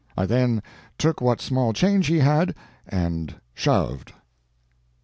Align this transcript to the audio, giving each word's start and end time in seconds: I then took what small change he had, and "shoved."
I 0.17 0.25
then 0.25 0.63
took 0.97 1.21
what 1.21 1.39
small 1.41 1.73
change 1.73 2.07
he 2.07 2.17
had, 2.17 2.55
and 2.87 3.35
"shoved." 3.53 4.13